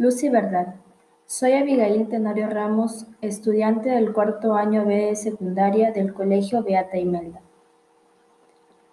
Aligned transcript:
Luz 0.00 0.22
y 0.22 0.28
Verdad. 0.28 0.76
Soy 1.26 1.54
Abigail 1.54 2.08
Tenorio 2.08 2.48
Ramos, 2.48 3.08
estudiante 3.20 3.90
del 3.90 4.12
cuarto 4.12 4.54
año 4.54 4.84
B 4.86 4.94
de 5.06 5.16
secundaria 5.16 5.90
del 5.90 6.14
Colegio 6.14 6.62
Beata 6.62 6.98
Imelda. 6.98 7.40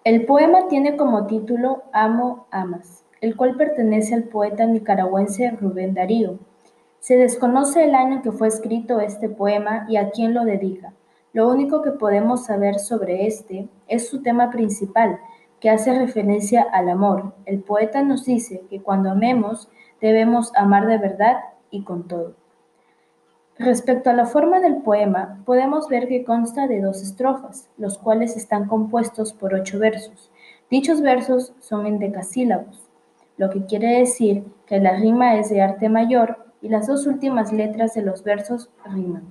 El 0.02 0.26
poema 0.26 0.66
tiene 0.66 0.96
como 0.96 1.28
título 1.28 1.84
Amo, 1.92 2.48
amas, 2.50 3.04
el 3.20 3.36
cual 3.36 3.54
pertenece 3.54 4.16
al 4.16 4.24
poeta 4.24 4.66
nicaragüense 4.66 5.48
Rubén 5.52 5.94
Darío. 5.94 6.40
Se 6.98 7.16
desconoce 7.16 7.84
el 7.84 7.94
año 7.94 8.20
que 8.20 8.32
fue 8.32 8.48
escrito 8.48 8.98
este 8.98 9.28
poema 9.28 9.86
y 9.88 9.98
a 9.98 10.10
quién 10.10 10.34
lo 10.34 10.44
dedica. 10.44 10.92
Lo 11.32 11.48
único 11.48 11.82
que 11.82 11.92
podemos 11.92 12.46
saber 12.46 12.80
sobre 12.80 13.28
este 13.28 13.68
es 13.86 14.08
su 14.08 14.22
tema 14.22 14.50
principal, 14.50 15.20
que 15.60 15.70
hace 15.70 15.96
referencia 15.96 16.62
al 16.62 16.88
amor. 16.88 17.32
El 17.44 17.60
poeta 17.60 18.02
nos 18.02 18.24
dice 18.24 18.64
que 18.68 18.82
cuando 18.82 19.10
amemos 19.10 19.68
debemos 20.06 20.52
amar 20.56 20.86
de 20.86 20.98
verdad 20.98 21.40
y 21.70 21.82
con 21.82 22.06
todo. 22.06 22.34
Respecto 23.58 24.10
a 24.10 24.12
la 24.12 24.26
forma 24.26 24.60
del 24.60 24.76
poema, 24.82 25.40
podemos 25.46 25.88
ver 25.88 26.08
que 26.08 26.24
consta 26.24 26.66
de 26.66 26.80
dos 26.80 27.02
estrofas, 27.02 27.70
los 27.78 27.96
cuales 27.96 28.36
están 28.36 28.68
compuestos 28.68 29.32
por 29.32 29.54
ocho 29.54 29.78
versos. 29.78 30.30
Dichos 30.70 31.00
versos 31.00 31.54
son 31.60 31.86
en 31.86 31.98
decasílabos, 31.98 32.86
lo 33.38 33.50
que 33.50 33.64
quiere 33.64 33.98
decir 33.98 34.44
que 34.66 34.78
la 34.78 34.96
rima 34.96 35.36
es 35.36 35.48
de 35.48 35.62
arte 35.62 35.88
mayor 35.88 36.46
y 36.60 36.68
las 36.68 36.86
dos 36.86 37.06
últimas 37.06 37.52
letras 37.52 37.94
de 37.94 38.02
los 38.02 38.22
versos 38.22 38.70
riman. 38.84 39.24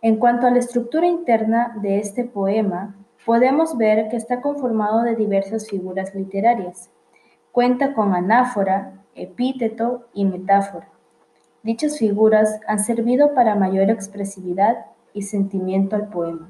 En 0.00 0.16
cuanto 0.16 0.46
a 0.46 0.50
la 0.50 0.58
estructura 0.58 1.06
interna 1.06 1.76
de 1.82 1.98
este 1.98 2.24
poema, 2.24 2.94
podemos 3.26 3.76
ver 3.76 4.08
que 4.08 4.16
está 4.16 4.40
conformado 4.40 5.02
de 5.02 5.16
diversas 5.16 5.68
figuras 5.68 6.14
literarias. 6.14 6.88
Cuenta 7.52 7.92
con 7.92 8.14
anáfora, 8.14 8.97
epíteto 9.20 10.06
y 10.14 10.24
metáfora. 10.24 10.88
Dichas 11.62 11.98
figuras 11.98 12.60
han 12.66 12.78
servido 12.78 13.34
para 13.34 13.54
mayor 13.54 13.90
expresividad 13.90 14.86
y 15.12 15.22
sentimiento 15.22 15.96
al 15.96 16.08
poema. 16.08 16.48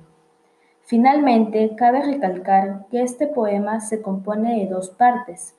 Finalmente, 0.83 1.75
cabe 1.77 2.03
recalcar 2.03 2.87
que 2.91 3.03
este 3.03 3.27
poema 3.27 3.81
se 3.81 4.01
compone 4.01 4.61
de 4.61 4.70
dos 4.70 4.91
partes. 4.91 5.55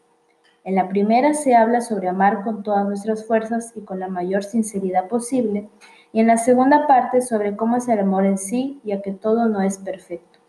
En 0.64 0.76
la 0.76 0.90
primera 0.90 1.34
se 1.34 1.56
habla 1.56 1.82
sobre 1.82 2.10
amar 2.10 2.44
con 2.44 2.64
todas 2.64 2.86
nuestras 2.86 3.26
fuerzas 3.26 3.74
y 3.76 3.82
con 3.82 4.00
la 4.00 4.08
mayor 4.08 4.44
sinceridad 4.44 5.08
posible, 5.08 5.70
y 6.12 6.20
en 6.20 6.28
la 6.28 6.38
segunda 6.38 6.88
parte 6.88 7.22
sobre 7.22 7.56
cómo 7.56 7.78
es 7.78 7.88
el 7.88 8.00
amor 8.00 8.26
en 8.26 8.38
sí, 8.38 8.82
ya 8.84 9.02
que 9.02 9.12
todo 9.12 9.48
no 9.48 9.62
es 9.62 9.78
perfecto. 9.78 10.40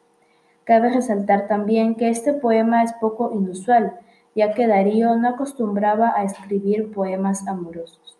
Cabe 0.64 0.90
resaltar 0.90 1.46
también 1.48 1.94
que 1.94 2.08
este 2.08 2.32
poema 2.32 2.82
es 2.82 2.92
poco 2.94 3.32
inusual, 3.34 3.98
ya 4.40 4.54
que 4.54 4.66
Darío 4.66 5.16
no 5.16 5.28
acostumbraba 5.28 6.14
a 6.16 6.24
escribir 6.24 6.90
poemas 6.94 7.46
amorosos. 7.46 8.16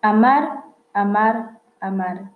Amar, 0.00 0.64
amar, 0.94 1.58
amar, 1.78 2.30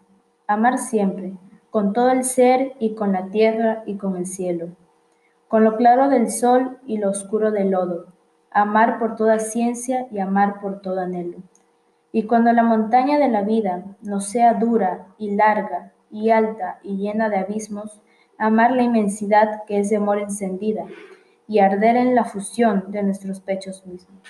amar 0.47 0.77
siempre, 0.77 1.33
con 1.71 1.95
todo 1.95 2.11
el 2.11 2.25
ser 2.25 2.75
y 2.79 2.95
con 2.95 3.13
la 3.13 3.29
tierra 3.31 3.85
y 3.87 3.97
con 3.97 4.19
el 4.19 4.27
cielo, 4.27 4.69
con 5.49 5.65
lo 5.65 5.79
claro 5.79 6.11
del 6.11 6.31
sol 6.31 6.77
y 6.85 6.99
lo 6.99 7.09
oscuro 7.09 7.51
del 7.51 7.71
lodo, 7.71 8.09
amar 8.51 8.99
por 8.99 9.17
toda 9.17 9.39
ciencia 9.39 10.09
y 10.11 10.19
amar 10.19 10.61
por 10.61 10.83
todo 10.83 11.01
anhelo. 11.01 11.39
Y 12.13 12.25
cuando 12.25 12.53
la 12.53 12.65
montaña 12.65 13.19
de 13.19 13.29
la 13.29 13.41
vida 13.41 13.83
nos 14.03 14.27
sea 14.27 14.53
dura 14.53 15.07
y 15.17 15.37
larga 15.37 15.93
y 16.11 16.29
alta 16.29 16.81
y 16.83 16.99
llena 16.99 17.31
de 17.31 17.39
abismos, 17.39 18.03
amar 18.37 18.73
la 18.73 18.83
inmensidad 18.83 19.65
que 19.65 19.79
es 19.79 19.89
de 19.89 19.97
amor 19.97 20.19
encendida, 20.19 20.85
y 21.49 21.59
arder 21.61 21.97
en 21.97 22.15
la 22.15 22.25
fusión 22.25 22.91
de 22.91 23.03
nuestros 23.03 23.41
pechos 23.41 23.87
mismos. 23.87 24.23